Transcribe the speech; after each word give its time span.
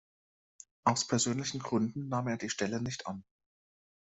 Aus 0.83 1.05
persönlichen 1.05 1.59
Gründen 1.59 2.07
nahm 2.09 2.27
er 2.27 2.37
die 2.37 2.49
Stelle 2.49 2.81
nicht 2.81 3.05
an. 3.05 3.23